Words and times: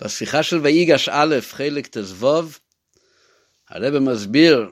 בשיחה 0.00 0.42
של 0.42 0.56
ויגש 0.56 1.08
א', 1.08 1.36
חלק 1.40 1.86
ט"ו, 1.86 2.42
הרב 3.68 3.98
מסביר 3.98 4.70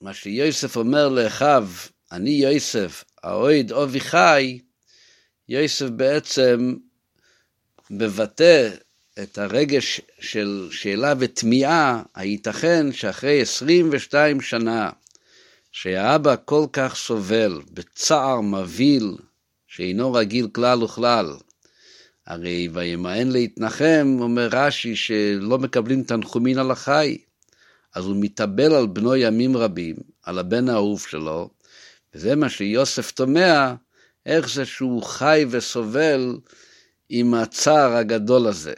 מה 0.00 0.14
שיוסף 0.14 0.76
אומר 0.76 1.08
לאחיו, 1.08 1.68
אני 2.12 2.30
יוסף, 2.30 3.04
האוהד 3.22 3.72
אובי 3.72 4.00
חי, 4.00 4.58
יוסף 5.48 5.86
בעצם 5.86 6.74
מבטא 7.90 8.70
את 9.22 9.38
הרגש 9.38 10.00
של 10.20 10.68
שאלה 10.70 11.14
ותמיהה, 11.18 12.02
הייתכן 12.14 12.92
שאחרי 12.92 13.40
22 13.40 14.40
שנה 14.40 14.90
שהאבא 15.72 16.34
כל 16.44 16.66
כך 16.72 16.94
סובל, 16.96 17.60
בצער 17.72 18.40
מבהיל, 18.40 19.16
שאינו 19.68 20.12
רגיל 20.12 20.48
כלל 20.52 20.82
וכלל, 20.82 21.36
הרי 22.26 22.68
וימאן 22.72 23.28
להתנחם, 23.28 24.16
אומר 24.20 24.48
רש"י, 24.52 24.96
שלא 24.96 25.58
מקבלים 25.58 26.02
תנחומין 26.02 26.58
על 26.58 26.70
החי. 26.70 27.18
אז 27.94 28.04
הוא 28.04 28.16
מתאבל 28.20 28.74
על 28.74 28.86
בנו 28.86 29.16
ימים 29.16 29.56
רבים, 29.56 29.96
על 30.22 30.38
הבן 30.38 30.68
האהוב 30.68 31.00
שלו, 31.00 31.50
וזה 32.14 32.36
מה 32.36 32.48
שיוסף 32.48 33.10
תומע, 33.10 33.74
איך 34.26 34.48
זה 34.54 34.64
שהוא 34.64 35.02
חי 35.02 35.44
וסובל 35.50 36.38
עם 37.08 37.34
הצער 37.34 37.92
הגדול 37.92 38.46
הזה. 38.46 38.74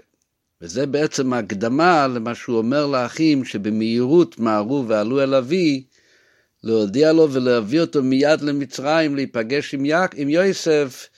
וזה 0.61 0.87
בעצם 0.87 1.33
הקדמה 1.33 2.07
למה 2.07 2.35
שהוא 2.35 2.59
אומר 2.59 2.87
לאחים, 2.87 3.45
שבמהירות 3.45 4.39
מהרו 4.39 4.85
ועלו 4.89 5.23
אל 5.23 5.35
אבי, 5.35 5.85
להודיע 6.65 7.13
לו 7.13 7.33
ולהביא 7.33 7.81
אותו 7.81 8.03
מיד 8.03 8.41
למצרים, 8.41 9.17
להיפגש 9.17 9.75
עם, 9.75 9.85
יק, 9.85 10.11
עם 10.15 10.29
יוסף, 10.29 11.09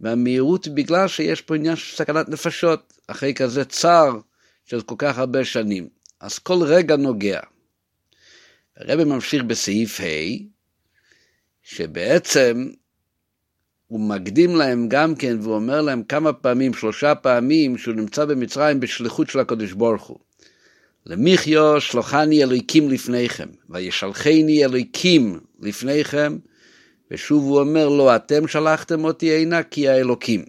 והמהירות 0.00 0.68
בגלל 0.68 1.08
שיש 1.08 1.40
פה 1.40 1.56
עניין 1.56 1.76
של 1.76 1.96
סכנת 1.96 2.28
נפשות, 2.28 2.92
אחרי 3.06 3.34
כזה 3.34 3.64
צער 3.64 4.18
של 4.64 4.80
כל 4.80 4.94
כך 4.98 5.18
הרבה 5.18 5.44
שנים. 5.44 5.88
אז 6.20 6.38
כל 6.38 6.62
רגע 6.62 6.96
נוגע. 6.96 7.40
הרב 8.76 9.04
ממשיך 9.04 9.42
בסעיף 9.42 10.00
ה', 10.00 10.04
שבעצם 11.62 12.68
הוא 13.86 14.00
מקדים 14.00 14.56
להם 14.56 14.88
גם 14.88 15.14
כן, 15.14 15.36
והוא 15.40 15.54
אומר 15.54 15.80
להם 15.80 16.02
כמה 16.02 16.32
פעמים, 16.32 16.74
שלושה 16.74 17.14
פעמים, 17.14 17.78
שהוא 17.78 17.94
נמצא 17.94 18.24
במצרים 18.24 18.80
בשליחות 18.80 19.30
של 19.30 19.40
הקדוש 19.40 19.72
ברוך 19.72 20.06
הוא. 20.06 20.18
למיכיו 21.06 21.80
שלוחני 21.80 22.42
אלוהיקים 22.42 22.90
לפניכם, 22.90 23.48
וישלחני 23.70 24.64
אלוהיקים 24.64 25.40
לפניכם, 25.60 26.38
ושוב 27.10 27.44
הוא 27.44 27.60
אומר 27.60 27.88
לו, 27.88 28.16
אתם 28.16 28.48
שלחתם 28.48 29.04
אותי 29.04 29.32
הנה 29.32 29.62
כי 29.62 29.88
האלוקים. 29.88 30.44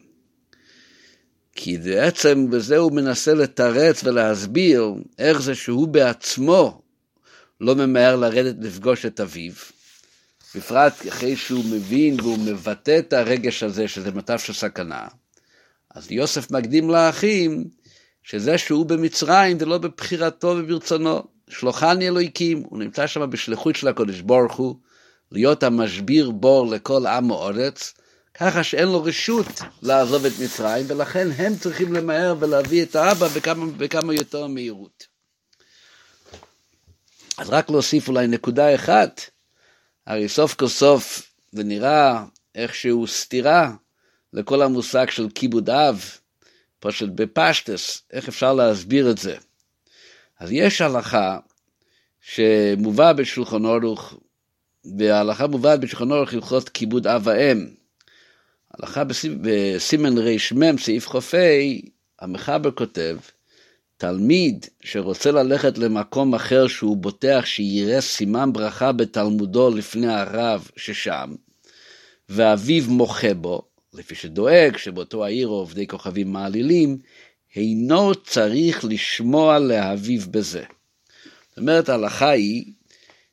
כי 1.56 1.78
בעצם 1.78 2.50
בזה 2.50 2.78
הוא 2.78 2.92
מנסה 2.92 3.34
לתרץ 3.34 4.04
ולהסביר 4.04 4.94
איך 5.20 5.42
זה 5.42 5.56
שהוא 5.56 5.88
בעצמו 5.88 6.82
לא 7.62 7.76
ממהר 7.76 8.16
לרדת 8.16 8.56
לפגוש 8.60 9.06
את 9.06 9.20
אביו, 9.20 9.52
בפרט 10.56 10.94
אחרי 11.08 11.36
שהוא 11.36 11.66
מבין 11.66 12.20
והוא 12.20 12.40
מבטא 12.40 13.00
את 13.00 13.14
הרגש 13.14 13.64
הזה 13.64 13.88
שזה 13.88 14.12
מצב 14.12 14.40
של 14.40 14.54
סכנה. 14.54 15.08
אז 15.96 16.12
יוסף 16.12 16.52
מקדים 16.52 16.90
לאחים 16.90 17.64
שזה 18.24 18.58
שהוא 18.58 18.86
במצרים 18.86 19.60
זה 19.60 19.66
לא 19.66 19.78
בבחירתו 19.78 20.56
וברצונו. 20.58 21.24
שלוחני 21.50 22.08
אלוהיקים, 22.08 22.64
הוא 22.70 22.80
נמצא 22.80 23.08
שם 23.08 23.30
בשליחות 23.30 23.76
של 23.76 23.88
הקודש 23.88 24.22
ברוך 24.22 24.56
הוא, 24.56 24.76
להיות 25.32 25.64
המשביר 25.64 26.32
בור 26.32 26.68
לכל 26.68 27.06
עם 27.06 27.32
האורץ, 27.32 27.94
ככה 28.34 28.64
שאין 28.64 28.88
לו 28.88 29.04
רשות 29.04 29.48
לעזוב 29.82 30.26
את 30.26 30.32
מצרים, 30.44 30.86
ולכן 30.90 31.28
הם 31.38 31.56
צריכים 31.58 31.94
למהר 31.94 32.36
ולהביא 32.40 32.84
את 32.84 32.96
האבא 32.96 33.28
בכמה, 33.28 33.66
בכמה 33.78 34.14
יותר 34.14 34.48
מהירות. 34.48 35.08
אז 37.38 37.50
רק 37.50 37.70
להוסיף 37.70 38.08
אולי 38.08 38.28
נקודה 38.28 38.76
אחת, 38.76 39.22
הרי 40.08 40.30
סוף 40.30 40.54
כל 40.54 40.68
סוף 40.68 41.32
זה 41.52 41.64
נראה 41.64 42.24
איכשהו 42.56 43.08
סתירה 43.08 43.72
לכל 44.34 44.62
המושג 44.62 45.10
של 45.10 45.28
כיבוד 45.36 45.70
אב, 45.70 46.06
פשוט 46.80 47.10
בפשטס, 47.16 48.02
איך 48.12 48.28
אפשר 48.28 48.54
להסביר 48.54 49.12
את 49.12 49.18
זה? 49.18 49.38
אז 50.40 50.52
יש 50.52 50.82
הלכה 50.82 51.40
שמובא 52.22 53.14
בשולחן 53.14 53.66
אורוך 53.66 54.14
וההלכה 54.86 55.48
מובאת 55.48 55.80
בשולחן 55.80 56.12
אורך 56.12 56.34
הלכות 56.34 56.70
כיבוד 56.70 57.08
אב 57.08 57.22
ואם. 57.26 57.68
הלכה 58.74 59.04
בסימן 59.42 60.18
רמ, 60.18 60.78
סעיף 60.78 61.08
ח"ה, 61.08 61.38
המחבר 62.20 62.72
כותב, 62.72 63.18
תלמיד 63.98 64.66
שרוצה 64.82 65.32
ללכת 65.32 65.78
למקום 65.78 66.36
אחר 66.36 66.68
שהוא 66.68 66.98
בוטח 66.98 67.42
שיראה 67.46 68.02
סימן 68.02 68.54
ברכה 68.54 68.92
בתלמודו 68.92 69.70
לפני 69.70 70.14
הרב 70.14 70.70
ששם, 70.76 71.36
ואביו 72.30 72.84
מוחה 72.88 73.34
בו, 73.34 73.62
לפי 73.94 74.16
שדואג 74.16 74.78
שבאותו 74.78 75.26
העיר 75.26 75.48
עובדי 75.48 75.88
כוכבים 75.88 76.34
מעלילים, 76.34 76.98
אינו 77.56 78.16
צריך 78.16 78.86
לשמוע 78.86 79.60
לאביו 79.60 80.22
בזה. 80.32 80.64
זאת 81.50 81.58
אומרת, 81.58 81.90
ההלכה 81.90 82.30
היא 82.30 82.74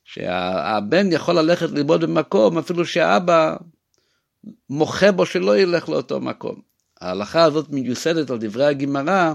שהבן 0.07 1.13
יכול 1.13 1.35
ללכת 1.35 1.71
ללמוד 1.71 2.01
במקום 2.01 2.59
אפילו 2.59 2.87
שהאבא 2.87 3.57
מוחה 4.71 5.13
בו 5.13 5.27
שלא 5.27 5.59
ילך 5.59 5.89
לאותו 5.89 6.21
מקום. 6.21 6.61
ההלכה 7.01 7.43
הזאת 7.43 7.69
מיוסדת 7.69 8.31
על 8.31 8.39
דברי 8.41 8.67
הגמרא, 8.67 9.33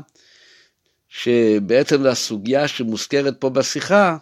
שבעצם 1.10 2.04
לסוגיה 2.04 2.68
שמוזכרת 2.68 3.36
פה 3.40 3.50
בשיחה, 3.50 4.18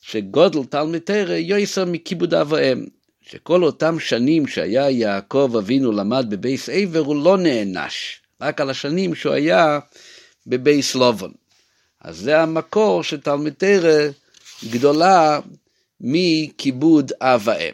שגודל 0.00 0.64
תלמיד 0.64 1.02
תרא 1.02 1.34
יויסר 1.34 1.84
מכיבוד 1.84 2.34
אב 2.34 2.52
ואם, 2.52 2.84
שכל 3.20 3.64
אותם 3.64 4.00
שנים 4.00 4.46
שהיה 4.46 4.90
יעקב 4.90 5.54
אבינו 5.58 5.92
למד 5.92 6.26
בבייס 6.28 6.68
עבר 6.68 6.98
הוא 6.98 7.24
לא 7.24 7.38
נענש, 7.38 8.20
רק 8.40 8.60
על 8.60 8.70
השנים 8.70 9.14
שהוא 9.14 9.32
היה 9.32 9.78
בבייס 10.46 10.94
לובון. 10.94 11.32
אז 12.00 12.16
זה 12.16 12.42
המקור 12.42 13.02
שתלמיד 13.02 13.54
תרא 13.58 14.08
גדולה 14.70 15.40
מכיבוד 16.00 17.12
אב 17.20 17.42
ואם. 17.44 17.72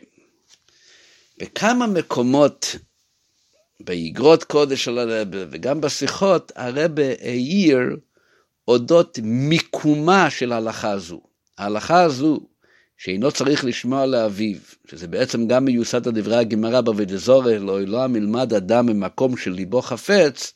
בכמה 1.38 1.86
מקומות 1.86 2.76
באגרות 3.80 4.44
קודש 4.44 4.84
של 4.84 4.98
הרבה 4.98 5.38
וגם 5.50 5.80
בשיחות, 5.80 6.52
הרבה 6.56 7.02
העיר 7.20 7.96
אודות 8.68 9.18
מיקומה 9.22 10.30
של 10.30 10.52
ההלכה 10.52 10.90
הזו. 10.90 11.20
ההלכה 11.58 12.02
הזו, 12.02 12.40
שאינו 12.98 13.32
צריך 13.32 13.64
לשמוע 13.64 14.06
לאביו, 14.06 14.58
שזה 14.90 15.08
בעצם 15.08 15.46
גם 15.46 15.64
מיוסד 15.64 16.08
על 16.08 16.14
דברי 16.14 16.36
הגמרא 16.36 16.80
בוודזורי, 16.80 17.58
לא 17.58 17.80
אלוה 17.80 18.08
מלמד 18.08 18.52
אדם 18.54 18.86
ממקום 18.86 19.36
של 19.36 19.50
ליבו 19.50 19.82
חפץ, 19.82 20.52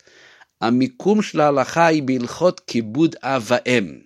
המיקום 0.61 1.21
של 1.21 1.39
ההלכה 1.39 1.85
היא 1.85 2.03
בהלכות 2.03 2.59
כיבוד 2.59 3.15
אב 3.23 3.47
ואם. 3.47 3.99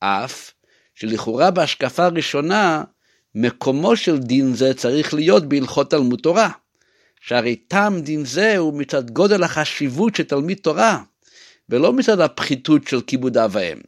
אף 0.00 0.52
שלכאורה 1.00 1.50
בהשקפה 1.50 2.04
הראשונה, 2.04 2.84
מקומו 3.34 3.96
של 3.96 4.18
דין 4.18 4.54
זה 4.54 4.74
צריך 4.74 5.14
להיות 5.14 5.48
בהלכות 5.48 5.90
תלמוד 5.90 6.20
תורה. 6.20 6.50
שהרי 7.20 7.56
טעם 7.56 8.00
דין 8.00 8.24
זה 8.24 8.56
הוא 8.56 8.74
מצד 8.74 9.10
גודל 9.10 9.42
החשיבות 9.42 10.16
של 10.16 10.22
תלמיד 10.22 10.58
תורה, 10.58 11.02
ולא 11.68 11.92
מצד 11.92 12.20
הפחיתות 12.20 12.88
של 12.88 13.00
כיבוד 13.00 13.36
אב 13.36 13.50
ואם. 13.54 13.78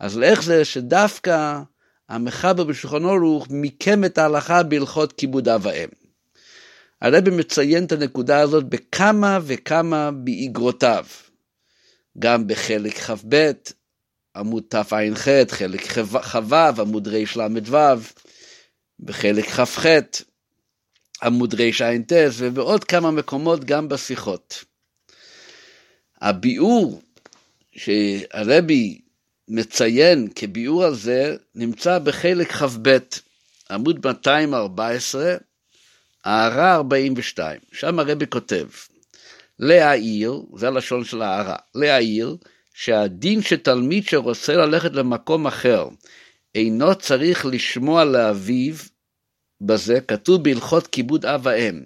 אז 0.00 0.18
לאיך 0.18 0.42
זה 0.42 0.64
שדווקא 0.64 1.60
המחבר 2.08 2.64
בשולחן 2.64 3.04
אורוך 3.04 3.46
מיקם 3.50 4.04
את 4.04 4.18
ההלכה 4.18 4.62
בהלכות 4.62 5.12
כיבוד 5.12 5.48
אב 5.48 5.66
ואם. 5.66 5.88
הרבי 7.02 7.30
מציין 7.30 7.84
את 7.84 7.92
הנקודה 7.92 8.40
הזאת 8.40 8.64
בכמה 8.64 9.38
וכמה 9.42 10.10
באגרותיו, 10.10 11.06
גם 12.18 12.46
בחלק 12.46 12.98
כ"ב, 12.98 13.50
עמוד 14.36 14.62
תע"ח, 14.68 15.28
חלק 15.50 15.80
כ"ו, 15.80 16.54
עמוד 16.78 17.08
רל"ו, 17.08 17.76
בחלק 19.00 19.44
כ"ח, 19.44 19.86
עמוד 21.22 21.54
רע"ט, 21.54 22.12
ובעוד 22.36 22.84
כמה 22.84 23.10
מקומות 23.10 23.64
גם 23.64 23.88
בשיחות. 23.88 24.64
הביאור 26.20 27.02
שהרבי 27.72 29.00
מציין 29.48 30.28
כביאור 30.34 30.84
על 30.84 30.94
זה, 30.94 31.36
נמצא 31.54 31.98
בחלק 31.98 32.52
כ"ב, 32.52 32.98
עמוד 33.70 34.06
214, 34.06 35.36
הערה 36.24 36.74
42. 36.74 37.60
שם 37.72 37.98
הרבי 37.98 38.26
כותב, 38.26 38.66
להעיר, 39.58 40.42
זה 40.56 40.68
הלשון 40.68 41.04
של 41.04 41.22
הערה, 41.22 41.56
להעיר, 41.74 42.36
שהדין 42.74 43.42
שתלמיד 43.42 44.04
שרוצה 44.04 44.52
ללכת 44.56 44.92
למקום 44.92 45.46
אחר 45.46 45.88
אינו 46.54 46.94
צריך 46.94 47.46
לשמוע 47.46 48.04
לאביו 48.04 48.74
בזה, 49.60 50.00
כתוב 50.00 50.42
בהלכות 50.44 50.86
כיבוד 50.86 51.26
אב 51.26 51.40
ואם, 51.44 51.80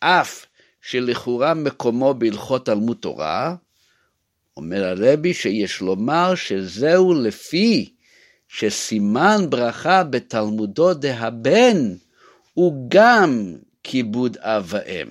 אף 0.00 0.46
שלכאורה 0.80 1.54
מקומו 1.54 2.14
בהלכות 2.14 2.66
תלמוד 2.66 2.96
תורה, 3.00 3.54
אומר 4.56 4.84
הרבי 4.84 5.34
שיש 5.34 5.80
לומר 5.80 6.34
שזהו 6.34 7.14
לפי 7.14 7.92
שסימן 8.48 9.36
ברכה 9.50 10.04
בתלמודו 10.04 10.94
דהבן 10.94 11.94
הוא 12.54 12.86
גם 12.88 13.54
כיבוד 13.82 14.36
אב 14.40 14.64
ואם. 14.66 15.06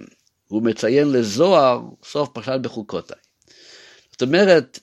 הוא 0.48 0.64
מציין 0.64 1.12
לזוהר 1.12 1.82
סוף 2.04 2.30
פרשת 2.30 2.60
בחוקותיי. 2.62 3.18
זאת 4.12 4.22
אומרת, 4.22 4.80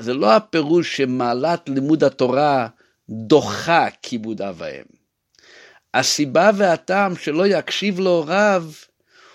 זה 0.00 0.14
לא 0.14 0.36
הפירוש 0.36 0.96
שמעלת 0.96 1.68
לימוד 1.68 2.04
התורה 2.04 2.68
דוחה 3.10 3.86
כיבוד 4.02 4.42
אב 4.42 4.54
ואם. 4.58 5.00
הסיבה 5.94 6.50
והטעם 6.56 7.16
שלא 7.16 7.46
יקשיב 7.46 8.00
להוריו 8.00 8.64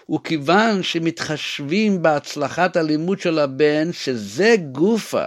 הוא 0.06 0.20
כיוון 0.24 0.84
שמתחשבים 0.84 2.02
בהצלחת 2.02 2.78
הלימוד 2.78 3.20
של 3.20 3.40
הבן, 3.40 3.94
שזה 3.94 4.56
גופה, 4.72 5.26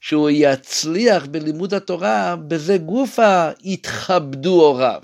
שהוא 0.00 0.30
יצליח 0.30 1.26
בלימוד 1.26 1.74
התורה, 1.74 2.36
בזה 2.36 2.78
גופה 2.78 3.50
יתכבדו 3.62 4.62
הוריו. 4.64 5.02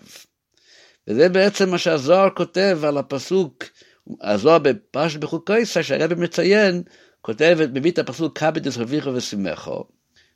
וזה 1.08 1.28
בעצם 1.28 1.70
מה 1.70 1.78
שהזוהר 1.78 2.31
כותב 2.31 2.81
על 2.82 2.99
הפסוק, 2.99 3.64
הזוהר 4.20 4.58
בפרש 4.58 5.17
בחוקויסא, 5.17 5.82
שהרבא 5.82 6.14
מציין, 6.14 6.82
כותב, 7.20 7.58
מביא 7.72 7.90
את 7.90 7.99
הפסוק 7.99 8.38
כבד 8.38 8.67
את 8.67 8.76
רביך 8.76 9.08
ושימחו, 9.14 9.84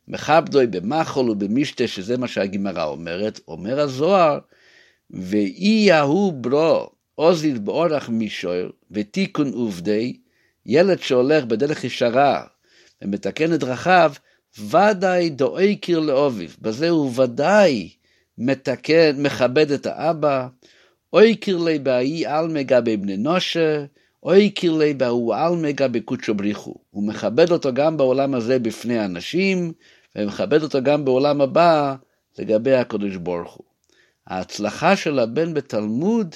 מכבדוי 0.09 0.67
במחול 0.67 1.31
ובמשתה, 1.31 1.89
שזה 1.89 2.17
מה 2.17 2.29
שהגמרא 2.29 2.85
אומרת, 2.85 3.41
אומר 3.49 3.81
הזוהר, 3.81 4.39
ואי 5.11 5.85
יהו 5.89 6.33
ברו 6.33 6.91
עוזיל 7.15 7.59
באורח 7.59 8.09
מישור 8.09 8.69
ותיקון 8.91 9.53
עובדי, 9.53 10.17
ילד 10.67 11.01
שהולך 11.01 11.45
בדרך 11.45 11.85
ישרה 11.85 12.47
ומתקן 13.03 13.55
את 13.55 13.61
דרכיו, 13.61 14.13
ודאי 14.59 15.31
דואי 15.31 15.77
קיר 15.77 16.01
לאוביב, 16.01 16.57
בזה 16.61 16.91
הוא 16.91 17.13
ודאי 17.21 17.89
מתקן, 18.39 19.23
מכבד 19.23 19.71
את 19.71 19.87
האבא, 19.87 20.49
אוי 21.13 21.37
קיר 21.37 21.59
לי 21.59 21.79
באי 21.79 22.27
עלמא 22.27 22.63
בבני 22.81 23.17
נושה, 23.17 23.85
אוי 24.25 24.51
קיר 24.51 24.73
לי 24.73 24.95
בהוא 24.95 25.35
עלמא 25.35 25.71
בקודשו 25.93 26.35
בריחו. 26.35 26.75
הוא 26.91 27.09
מכבד 27.09 27.51
אותו 27.51 27.75
גם 27.75 27.97
בעולם 27.97 28.35
הזה 28.35 28.59
בפני 28.59 29.05
אנשים, 29.05 29.73
ומכבד 30.17 30.63
אותו 30.63 30.83
גם 30.83 31.05
בעולם 31.05 31.41
הבא 31.41 31.95
לגבי 32.39 32.75
הקדוש 32.75 33.17
ברוך 33.17 33.53
הוא. 33.53 33.67
ההצלחה 34.27 34.97
של 34.97 35.19
הבן 35.19 35.55
בתלמוד 35.55 36.35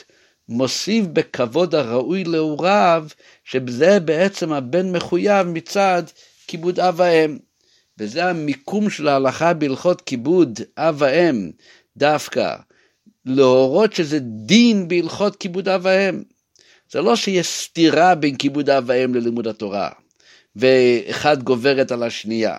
מוסיף 0.49 1.06
בכבוד 1.06 1.75
הראוי 1.75 2.25
להוריו, 2.25 3.06
שבזה 3.44 4.00
בעצם 4.00 4.52
הבן 4.52 4.93
מחויב 4.93 5.46
מצד 5.46 6.02
כיבוד 6.46 6.81
אב 6.81 6.94
ואם. 6.96 7.38
וזה 7.99 8.25
המיקום 8.25 8.91
של 8.91 9.08
ההלכה 9.08 9.55
בהלכות 9.55 10.00
כיבוד 10.00 10.61
אב 10.76 10.96
ואם, 10.99 11.50
דווקא, 11.96 12.56
להורות 13.25 13.93
שזה 13.93 14.19
דין 14.20 14.88
בהלכות 14.88 15.37
כיבוד 15.37 15.69
אב 15.69 15.81
ואם. 15.84 16.23
זה 16.90 17.00
לא 17.00 17.17
שיש 17.17 17.46
סתירה 17.46 18.14
בין 18.14 18.37
כיבוד 18.37 18.70
אב 18.70 18.85
ואם 18.87 19.14
ללימוד 19.14 19.46
התורה, 19.46 19.90
ואחד 20.56 21.43
גוברת 21.43 21.93
על 21.93 22.02
השנייה. 22.02 22.56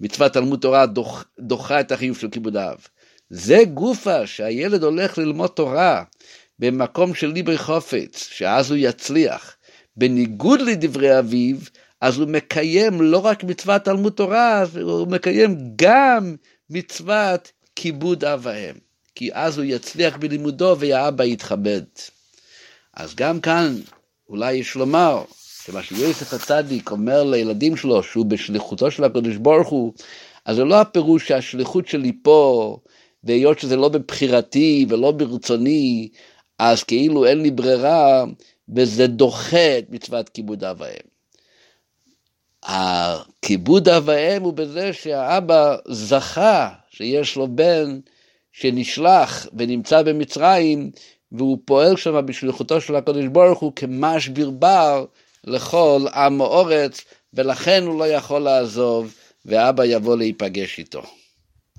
מצוות 0.00 0.32
תלמוד 0.32 0.60
תורה 0.60 0.86
דוח, 0.86 1.24
דוחה 1.40 1.80
את 1.80 1.92
החיוב 1.92 2.18
של 2.18 2.28
כיבוד 2.30 2.56
אב. 2.56 2.76
זה 3.30 3.58
גופה 3.74 4.26
שהילד 4.26 4.82
הולך 4.82 5.18
ללמוד 5.18 5.50
תורה 5.50 6.02
במקום 6.58 7.14
של 7.14 7.26
ליברי 7.26 7.58
חופץ, 7.58 8.28
שאז 8.30 8.70
הוא 8.70 8.78
יצליח. 8.80 9.56
בניגוד 9.96 10.60
לדברי 10.60 11.18
אביו, 11.18 11.56
אז 12.00 12.18
הוא 12.18 12.28
מקיים 12.28 13.02
לא 13.02 13.18
רק 13.18 13.44
מצוות 13.44 13.84
תלמוד 13.84 14.12
תורה, 14.12 14.64
הוא 14.82 15.08
מקיים 15.08 15.58
גם 15.76 16.36
מצוות 16.70 17.52
כיבוד 17.76 18.24
אב 18.24 18.40
ואם. 18.42 18.74
כי 19.14 19.30
אז 19.32 19.58
הוא 19.58 19.64
יצליח 19.64 20.16
בלימודו 20.16 20.76
והאבא 20.78 21.24
יתכבד. 21.24 21.82
אז 22.98 23.14
גם 23.14 23.40
כאן 23.40 23.74
אולי 24.28 24.52
יש 24.52 24.74
לומר 24.74 25.24
שמה 25.64 25.82
שיוסף 25.82 26.32
הצדיק 26.32 26.90
אומר 26.90 27.24
לילדים 27.24 27.76
שלו 27.76 28.02
שהוא 28.02 28.26
בשליחותו 28.26 28.90
של 28.90 29.04
הקדוש 29.04 29.36
ברוך 29.36 29.68
הוא, 29.68 29.92
אז 30.44 30.56
זה 30.56 30.64
לא 30.64 30.80
הפירוש 30.80 31.28
שהשליחות 31.28 31.88
שלי 31.88 32.12
פה, 32.22 32.76
והיות 33.24 33.58
שזה 33.58 33.76
לא 33.76 33.88
בבחירתי 33.88 34.86
ולא 34.88 35.10
ברצוני, 35.10 36.08
אז 36.58 36.82
כאילו 36.82 37.26
אין 37.26 37.42
לי 37.42 37.50
ברירה, 37.50 38.24
וזה 38.76 39.06
דוחה 39.06 39.78
את 39.78 39.90
מצוות 39.90 40.28
כיבוד 40.28 40.64
אב 40.64 40.80
ואם. 40.80 41.08
הכיבוד 42.62 43.88
אב 43.88 44.02
ואם 44.06 44.42
הוא 44.42 44.52
בזה 44.52 44.92
שהאבא 44.92 45.76
זכה 45.88 46.68
שיש 46.90 47.36
לו 47.36 47.48
בן 47.48 48.00
שנשלח 48.52 49.46
ונמצא 49.52 50.02
במצרים, 50.02 50.90
והוא 51.32 51.58
פועל 51.64 51.96
שם 51.96 52.26
בשליחותו 52.26 52.80
של 52.80 52.96
הקדוש 52.96 53.26
ברוך 53.26 53.58
הוא 53.58 53.72
כמשביר 53.76 54.50
בר 54.50 55.04
לכל 55.44 56.06
עם 56.14 56.40
האורץ, 56.40 57.04
ולכן 57.34 57.82
הוא 57.86 57.98
לא 57.98 58.04
יכול 58.04 58.40
לעזוב, 58.40 59.14
ואבא 59.46 59.84
יבוא 59.84 60.16
להיפגש 60.16 60.78
איתו. 60.78 61.02